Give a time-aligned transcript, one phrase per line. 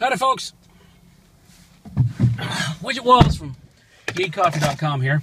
[0.00, 0.54] Howdy, folks.
[2.80, 3.54] Widgett Walls from
[4.06, 5.22] NeedCoffee.com here.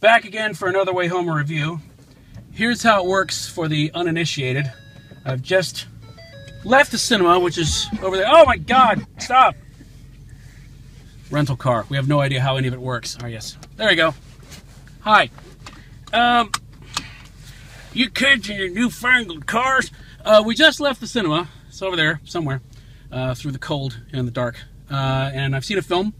[0.00, 1.80] Back again for another Way Home review.
[2.50, 4.70] Here's how it works for the uninitiated.
[5.24, 5.86] I've just
[6.62, 8.26] left the cinema, which is over there.
[8.28, 9.06] Oh my God!
[9.16, 9.54] Stop.
[11.30, 11.86] Rental car.
[11.88, 13.16] We have no idea how any of it works.
[13.22, 14.14] Oh yes, there you go.
[15.00, 15.30] Hi.
[16.12, 16.52] Um,
[17.94, 19.90] you kids and your newfangled cars.
[20.22, 21.48] Uh, we just left the cinema.
[21.68, 22.60] It's over there somewhere
[23.12, 24.56] uh, through the cold and the dark.
[24.90, 26.14] Uh, and I've seen a film,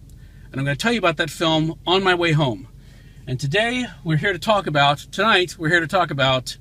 [0.51, 2.69] and I'm going to tell you about that film on my way home.
[3.27, 6.57] And today we're here to talk about, tonight we're here to talk about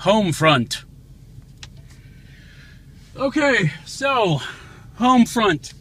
[0.00, 0.84] Homefront.
[3.16, 4.40] Okay, so
[4.98, 5.74] Homefront.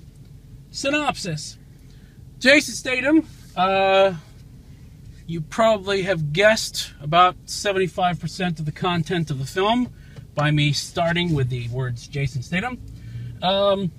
[0.74, 1.58] Synopsis
[2.40, 3.28] Jason Statham,
[3.58, 4.14] uh,
[5.28, 9.94] you probably have guessed about 75% of the content of the film
[10.34, 12.80] by me starting with the words Jason Statham
[13.42, 13.92] um,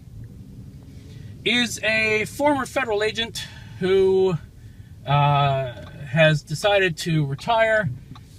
[1.45, 3.47] is a former federal agent
[3.81, 4.35] who
[5.07, 5.73] uh,
[6.07, 7.91] has decided to retire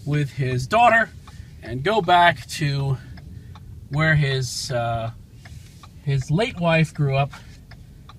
[0.05, 1.09] with his daughter
[1.61, 2.97] and go back to
[3.89, 5.11] where his uh,
[6.03, 7.31] his late wife grew up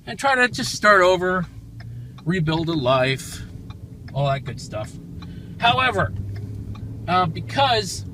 [0.06, 1.46] and try to just start over,
[2.24, 3.42] rebuild a life,
[4.12, 4.92] all that good stuff.
[5.58, 6.12] However,
[7.08, 8.04] uh, because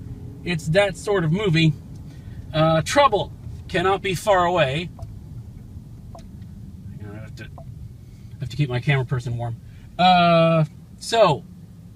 [0.44, 1.72] it's that sort of movie,
[2.52, 3.32] uh, trouble
[3.70, 4.90] cannot be far away.
[7.08, 7.48] I have to,
[8.40, 9.56] have to keep my camera person warm.
[9.96, 10.64] Uh,
[10.98, 11.44] so,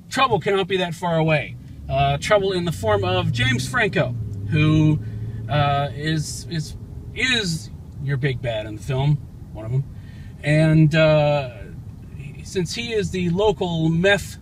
[0.09, 1.57] trouble cannot be that far away.
[1.89, 4.15] Uh, trouble in the form of James Franco,
[4.51, 5.01] who
[5.51, 6.77] uh, is is
[7.15, 7.71] is
[8.03, 9.19] your big bad in the film,
[9.53, 9.85] one of them,
[10.43, 11.51] and uh,
[12.45, 14.37] since he is the local meth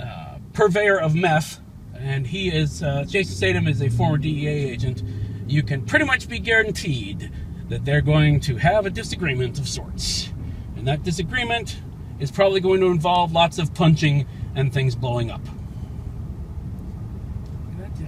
[0.00, 1.60] uh, purveyor of meth,
[1.94, 5.02] and he is uh, Jason Statham is a former DEA agent
[5.48, 7.32] you can pretty much be guaranteed
[7.68, 10.30] that they're going to have a disagreement of sorts.
[10.76, 11.80] And that disagreement
[12.20, 15.40] is probably going to involve lots of punching and things blowing up.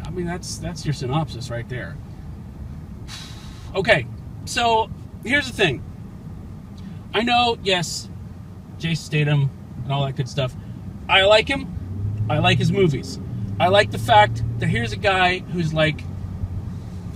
[0.04, 1.96] I mean, that's that's your synopsis right there.
[3.76, 4.06] Okay,
[4.44, 4.90] so
[5.24, 5.84] here's the thing.
[7.14, 8.08] I know, yes,
[8.78, 9.50] Jason Statham
[9.84, 10.56] and all that good stuff.
[11.08, 12.26] I like him.
[12.28, 13.20] I like his movies.
[13.60, 16.02] I like the fact that here's a guy who's like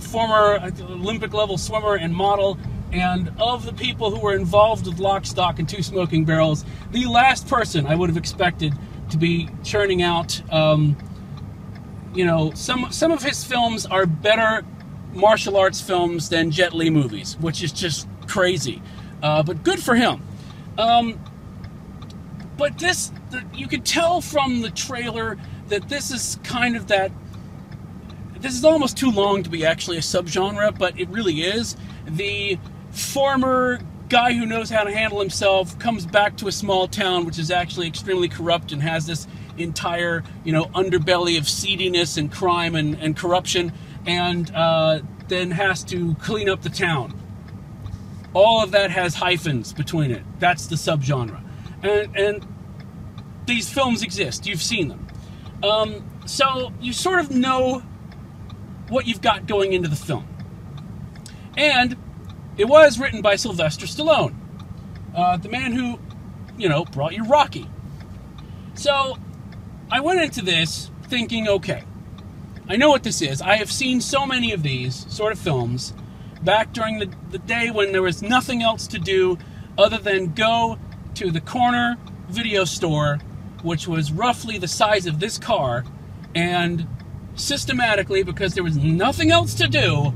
[0.05, 2.57] former Olympic level swimmer and model.
[2.91, 7.05] And of the people who were involved with Lock, Stock, and Two Smoking Barrels, the
[7.05, 8.73] last person I would have expected
[9.09, 10.95] to be churning out, um,
[12.13, 14.63] you know, some some of his films are better
[15.13, 18.81] martial arts films than Jet Li movies, which is just crazy.
[19.21, 20.21] Uh, but good for him.
[20.77, 21.19] Um,
[22.57, 27.11] but this, the, you could tell from the trailer that this is kind of that
[28.45, 31.75] this is almost too long to be actually a subgenre, but it really is.
[32.05, 32.59] The
[32.91, 37.39] former guy who knows how to handle himself comes back to a small town which
[37.39, 42.75] is actually extremely corrupt and has this entire you know underbelly of seediness and crime
[42.75, 43.73] and, and corruption
[44.05, 47.19] and uh, then has to clean up the town.
[48.35, 50.21] All of that has hyphens between it.
[50.37, 51.41] That's the subgenre.
[51.81, 52.47] And and
[53.47, 54.45] these films exist.
[54.45, 55.07] You've seen them.
[55.63, 57.81] Um, so you sort of know
[58.89, 60.27] what you've got going into the film.
[61.57, 61.95] And
[62.57, 64.35] it was written by Sylvester Stallone,
[65.15, 65.99] uh, the man who,
[66.57, 67.69] you know, brought you Rocky.
[68.75, 69.17] So
[69.89, 71.83] I went into this thinking, okay,
[72.67, 73.41] I know what this is.
[73.41, 75.93] I have seen so many of these sort of films
[76.43, 79.37] back during the, the day when there was nothing else to do
[79.77, 80.77] other than go
[81.15, 81.97] to the corner
[82.29, 83.19] video store,
[83.63, 85.85] which was roughly the size of this car,
[86.33, 86.87] and
[87.35, 90.13] systematically, because there was nothing else to do,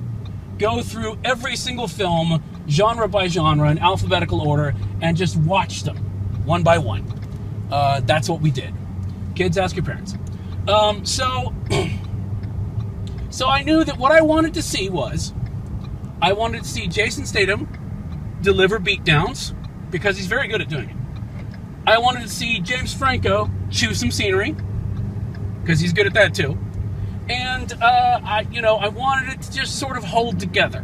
[0.57, 5.97] go through every single film, genre by genre, in alphabetical order, and just watch them
[6.46, 7.06] one by one.
[7.72, 8.74] Uh, that's what we did.
[9.35, 10.16] Kids, ask your parents.
[10.68, 11.53] Um, so,
[13.29, 15.34] so I knew that what I wanted to see was,
[16.22, 17.67] I wanted to see Jason Statham
[18.41, 19.53] deliver beatdowns
[19.91, 20.96] because he's very good at doing it.
[21.88, 24.55] I wanted to see James Franco chew some scenery
[25.61, 26.58] because he's good at that too
[27.29, 30.84] and uh, I, you know, I wanted it to just sort of hold together.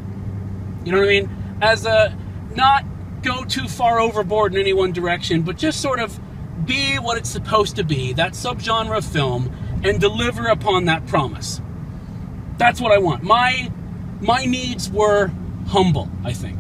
[0.84, 1.58] You know what I mean?
[1.62, 2.16] As a
[2.56, 2.86] not
[3.24, 6.20] go too far overboard in any one direction, but just sort of
[6.66, 9.52] be what it's supposed to be, that subgenre of film,
[9.84, 11.62] and deliver upon that promise.
[12.58, 13.24] That's what I want.
[13.24, 13.72] My
[14.22, 15.32] my needs were
[15.68, 16.60] humble, I think.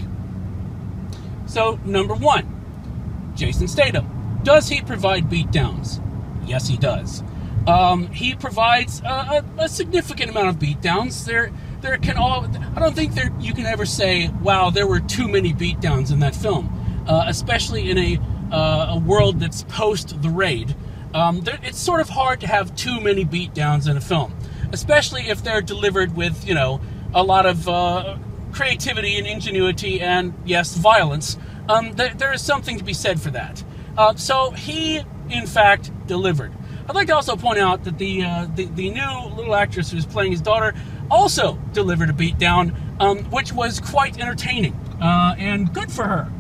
[1.46, 4.40] So number one, Jason Statham.
[4.44, 6.02] Does he provide beatdowns?
[6.46, 7.24] Yes, he does.
[7.68, 11.26] Um, he provides a, a, a, significant amount of beatdowns.
[11.26, 11.52] They're
[11.82, 12.46] there can all.
[12.76, 16.20] I don't think there you can ever say, "Wow, there were too many beatdowns in
[16.20, 16.70] that film,"
[17.08, 18.20] uh, especially in a
[18.52, 20.76] uh, a world that's post the raid.
[21.16, 24.34] Um, there, it's sort of hard to have too many beatdowns in a film,
[24.72, 26.82] especially if they're delivered with you know
[27.16, 28.18] a lot of uh,
[28.52, 31.38] creativity and ingenuity and yes, violence.
[31.68, 33.64] Um, there, there is something to be said for that.
[33.98, 36.52] Uh, so he, in fact, delivered.
[36.88, 40.06] I'd like to also point out that the, uh, the, the new little actress who's
[40.06, 40.76] playing his daughter
[41.10, 46.32] also delivered a beatdown, um, which was quite entertaining uh, and good for her.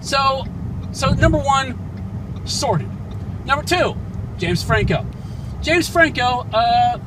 [0.00, 0.44] So,
[0.92, 1.78] so number one,
[2.46, 2.88] sorted.
[3.46, 3.96] Number two,
[4.38, 5.04] James Franco.
[5.60, 6.98] James Franco uh,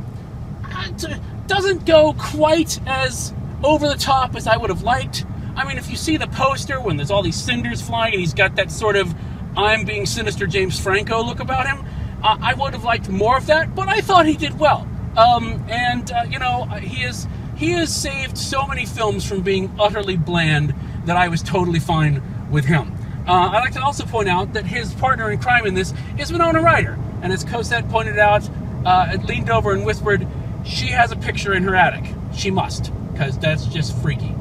[1.47, 3.33] doesn't go quite as
[3.63, 5.25] over the top as I would have liked.
[5.55, 8.33] I mean, if you see the poster when there's all these cinders flying and he's
[8.33, 9.15] got that sort of
[9.55, 11.83] I'm being sinister James Franco look about him,
[12.27, 14.85] uh, I would have liked more of that, but I thought he did well.
[15.15, 17.25] Um, and uh, you know, he is
[17.55, 20.75] he has saved so many films from being utterly bland
[21.05, 22.21] that I was totally fine
[22.51, 22.91] with him.
[23.25, 26.31] Uh, I'd like to also point out that his partner in crime in this is
[26.31, 28.47] Winona Ryder, and as Cosette pointed out,
[28.85, 30.27] uh, leaned over and whispered,
[30.65, 32.13] "She has a picture in her attic.
[32.33, 34.35] She must, because that's just freaky."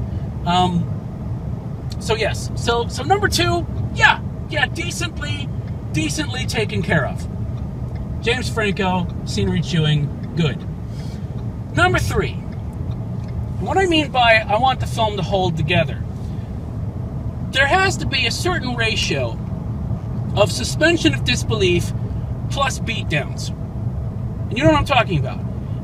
[0.45, 0.85] Um,
[2.01, 5.49] so yes, so so number two, yeah, yeah, decently,
[5.93, 7.36] decently taken care of.
[8.27, 10.59] James Franco, scenery chewing, good.
[11.77, 12.33] Number three,
[13.61, 16.03] what I mean by I want the film to hold together,
[17.53, 19.39] there has to be a certain ratio
[20.35, 21.93] of suspension of disbelief
[22.51, 23.51] plus beatdowns.
[23.51, 25.39] And you know what I'm talking about.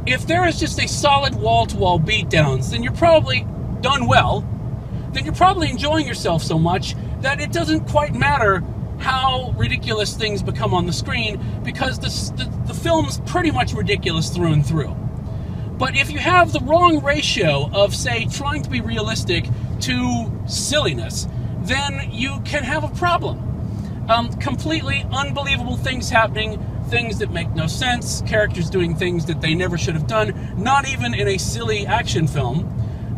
[0.05, 3.47] If there is just a solid wall to wall beatdowns, then you're probably
[3.83, 4.41] done well.
[5.13, 8.65] Then you're probably enjoying yourself so much that it doesn't quite matter
[9.03, 14.31] how ridiculous things become on the screen because the, the, the film's pretty much ridiculous
[14.31, 14.97] through and through.
[15.77, 19.47] But if you have the wrong ratio of, say, trying to be realistic
[19.81, 21.27] to silliness,
[21.63, 24.07] then you can have a problem.
[24.09, 29.55] Um, completely unbelievable things happening, things that make no sense, characters doing things that they
[29.55, 32.69] never should have done, not even in a silly action film,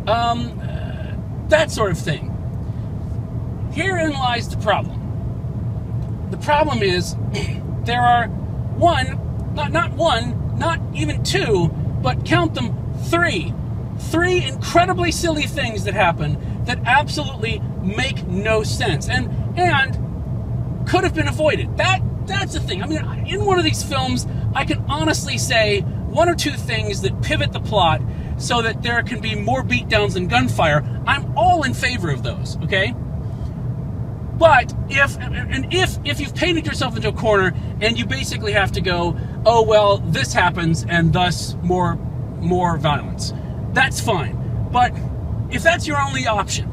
[0.07, 1.13] um, uh,
[1.49, 2.31] that sort of thing.
[3.73, 4.94] Herein lies the problem.
[6.31, 7.15] The problem is
[7.83, 11.69] there are one, not not one, not even two,
[12.01, 12.75] but count them
[13.05, 13.53] three,
[13.99, 21.13] three incredibly silly things that happen that absolutely make no sense and and could have
[21.13, 21.77] been avoided.
[21.77, 22.81] That that's the thing.
[22.81, 27.01] I mean, in one of these films, I can honestly say one or two things
[27.01, 28.01] that pivot the plot
[28.37, 30.83] so that there can be more beatdowns and gunfire.
[31.05, 32.93] I'm all in favor of those, okay?
[34.37, 38.71] But if and if if you've painted yourself into a corner and you basically have
[38.73, 41.95] to go, oh well, this happens and thus more
[42.39, 43.33] more violence,
[43.73, 44.69] that's fine.
[44.71, 44.93] But
[45.51, 46.69] if that's your only option,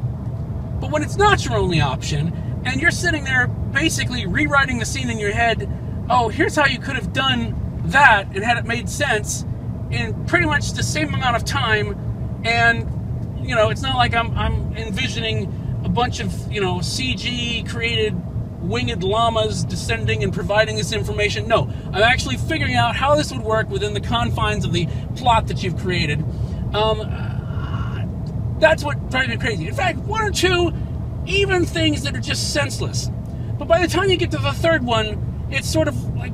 [0.80, 2.32] but when it's not your only option
[2.64, 5.70] and you're sitting there basically rewriting the scene in your head,
[6.10, 9.44] oh, here's how you could have done that and had it made sense
[9.90, 12.88] in pretty much the same amount of time and
[13.46, 18.14] you know, it's not like I'm I'm envisioning a bunch of, you know, CG created
[18.62, 21.48] winged llamas descending and providing this information.
[21.48, 24.86] No, I'm actually figuring out how this would work within the confines of the
[25.16, 26.24] plot that you've created.
[26.74, 27.00] Um,
[28.60, 29.66] that's what drives me crazy.
[29.66, 30.72] In fact, one or two,
[31.26, 33.10] even things that are just senseless.
[33.58, 36.32] But by the time you get to the third one, it's sort of like,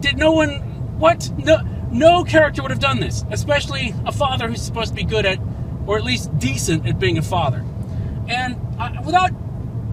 [0.00, 0.60] did no one,
[0.98, 1.30] what?
[1.38, 1.58] No,
[1.90, 5.38] no character would have done this, especially a father who's supposed to be good at,
[5.86, 7.64] or at least decent at being a father.
[8.28, 9.30] And uh, without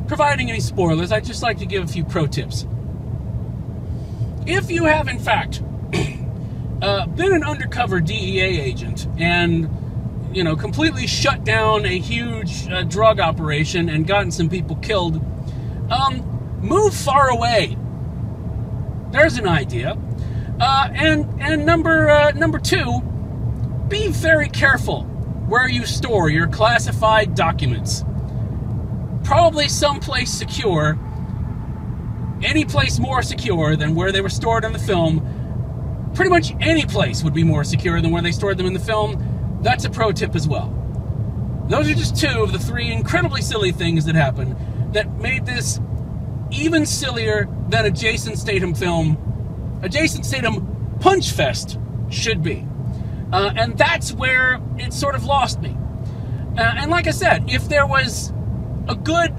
[0.07, 2.65] providing any spoilers, I'd just like to give a few pro tips.
[4.45, 5.63] If you have, in fact,
[6.81, 9.69] uh, been an undercover DEA agent and
[10.33, 15.23] you know completely shut down a huge uh, drug operation and gotten some people killed,
[15.91, 17.77] um, move far away.
[19.11, 19.97] There's an idea.
[20.59, 23.01] Uh, and and number uh, number two,
[23.87, 25.03] be very careful
[25.47, 28.03] where you store your classified documents
[29.23, 30.97] probably someplace secure,
[32.43, 36.11] any place more secure than where they were stored in the film.
[36.13, 38.79] Pretty much any place would be more secure than where they stored them in the
[38.79, 39.59] film.
[39.61, 40.79] That's a pro tip as well.
[41.69, 44.55] Those are just two of the three incredibly silly things that happened
[44.93, 45.79] that made this
[46.51, 52.67] even sillier than a Jason Statham film, a Jason Statham punch fest should be.
[53.31, 55.75] Uh, and that's where it sort of lost me.
[56.57, 58.31] Uh, and like I said, if there was
[58.87, 59.31] a good,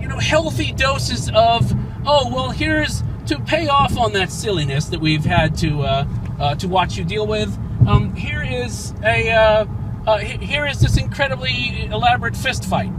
[0.00, 1.72] you know, healthy doses of,
[2.06, 6.06] oh, well, here's to pay off on that silliness that we've had to uh,
[6.40, 7.56] uh, to watch you deal with.
[7.86, 9.66] Um, here is a, uh,
[10.06, 12.90] uh, here is this incredibly elaborate fist fight.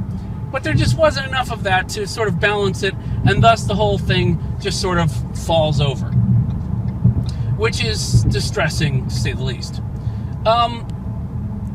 [0.51, 3.75] But there just wasn't enough of that to sort of balance it, and thus the
[3.75, 5.11] whole thing just sort of
[5.45, 6.07] falls over.
[7.57, 9.81] Which is distressing, to say the least.
[10.45, 10.87] Um,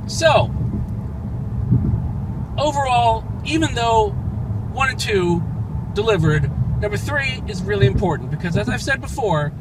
[0.08, 0.52] so,
[2.58, 4.10] overall, even though
[4.72, 5.42] one and two
[5.94, 9.52] delivered, number three is really important because, as I've said before,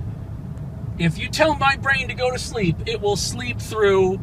[1.00, 4.20] if you tell my brain to go to sleep, it will sleep through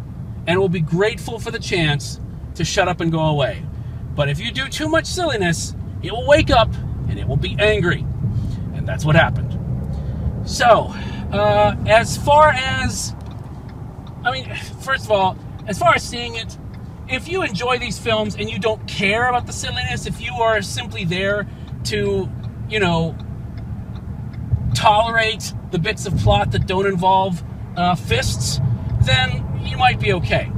[0.46, 2.20] and will be grateful for the chance
[2.54, 3.64] to shut up and go away.
[4.14, 6.72] But if you do too much silliness, it will wake up
[7.08, 8.04] and it will be angry.
[8.74, 9.58] And that's what happened.
[10.48, 10.92] So,
[11.32, 13.14] uh, as far as,
[14.24, 16.56] I mean, first of all, as far as seeing it,
[17.10, 20.62] if you enjoy these films and you don't care about the silliness, if you are
[20.62, 21.46] simply there
[21.84, 22.28] to,
[22.68, 23.16] you know,
[24.74, 27.42] tolerate the bits of plot that don't involve
[27.76, 28.60] uh, fists,
[29.02, 30.50] then you might be okay.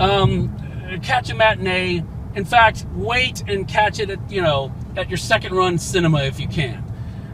[0.00, 0.56] Um,
[1.02, 2.02] catch a matinee.
[2.34, 6.40] In fact, wait and catch it at you know at your second run cinema if
[6.40, 6.84] you can.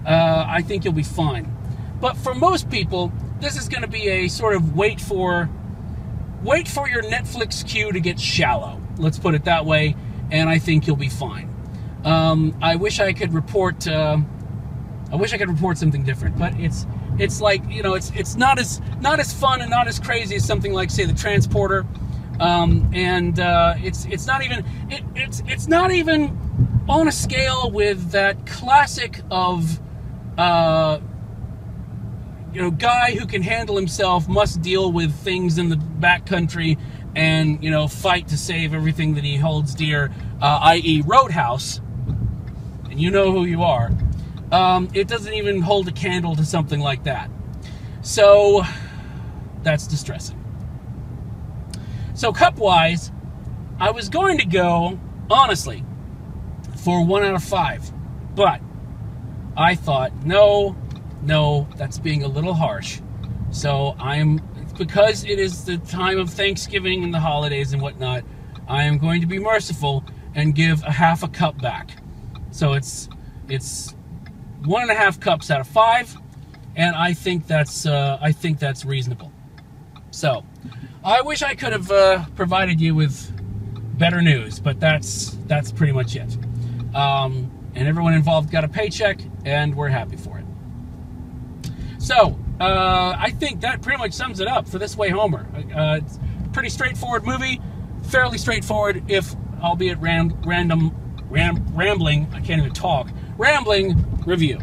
[0.06, 1.52] Uh, I think you'll be fine.
[2.00, 5.50] But for most people, this is going to be a sort of wait for
[6.42, 8.80] wait for your Netflix queue to get shallow.
[8.98, 9.96] Let's put it that way,
[10.30, 11.52] and I think you'll be fine.
[12.04, 13.86] Um, I wish I could report.
[13.86, 14.18] Uh,
[15.12, 16.86] I wish I could report something different, but it's
[17.18, 20.36] it's like you know it's it's not as not as fun and not as crazy
[20.36, 21.84] as something like say the Transporter,
[22.40, 27.70] um, and uh, it's it's not even it, it's it's not even on a scale
[27.70, 29.80] with that classic of.
[30.38, 31.00] Uh,
[32.56, 36.78] you know, guy who can handle himself must deal with things in the backcountry
[37.14, 40.10] and, you know, fight to save everything that he holds dear,
[40.40, 41.82] uh, i.e., Roadhouse.
[42.84, 43.90] And you know who you are.
[44.50, 47.30] Um, it doesn't even hold a candle to something like that.
[48.00, 48.62] So,
[49.62, 50.42] that's distressing.
[52.14, 53.12] So, cup wise,
[53.78, 54.98] I was going to go,
[55.28, 55.84] honestly,
[56.82, 57.92] for one out of five.
[58.34, 58.62] But
[59.58, 60.74] I thought, no,
[61.22, 63.00] no, that's being a little harsh.
[63.50, 64.40] So I'm
[64.76, 68.24] because it is the time of Thanksgiving and the holidays and whatnot.
[68.68, 70.04] I am going to be merciful
[70.34, 71.90] and give a half a cup back.
[72.50, 73.08] So it's
[73.48, 73.94] it's
[74.64, 76.16] one and a half cups out of five,
[76.74, 79.32] and I think that's uh, I think that's reasonable.
[80.10, 80.44] So
[81.04, 83.32] I wish I could have uh, provided you with
[83.98, 86.36] better news, but that's that's pretty much it.
[86.94, 90.35] Um, and everyone involved got a paycheck, and we're happy for it.
[92.06, 95.44] So, uh, I think that pretty much sums it up for this Wayhomer.
[95.76, 96.20] Uh, it's
[96.52, 97.60] pretty straightforward movie,
[98.04, 100.94] fairly straightforward, if albeit ram- random,
[101.28, 102.28] ram- rambling.
[102.32, 103.10] I can't even talk.
[103.36, 104.60] Rambling review.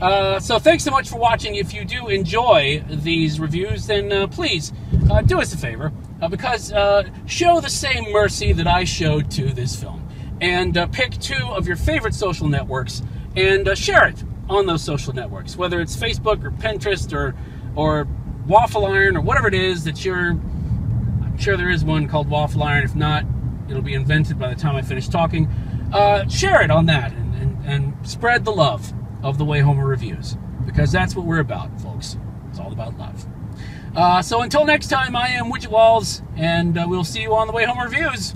[0.00, 1.56] Uh, so thanks so much for watching.
[1.56, 4.72] If you do enjoy these reviews, then uh, please
[5.10, 6.72] uh, do us a favor uh, because
[7.26, 10.08] show the same mercy that I showed to this film,
[10.40, 13.02] and pick two of your favorite social networks
[13.34, 17.34] and share it on those social networks, whether it's Facebook or Pinterest or
[17.74, 18.06] or
[18.46, 20.30] Waffle Iron or whatever it is that you're.
[20.30, 22.84] I'm sure there is one called Waffle Iron.
[22.84, 23.24] If not,
[23.68, 25.46] it'll be invented by the time I finish talking.
[25.92, 30.36] Uh, share it on that and, and, and spread the love of the Wayhomer reviews
[30.64, 32.16] because that's what we're about, folks.
[32.48, 33.26] It's all about love.
[33.94, 37.46] Uh, so until next time, I am Widgett Walls, and uh, we'll see you on
[37.46, 38.34] the Way Home Reviews.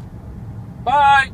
[0.85, 1.31] Bye.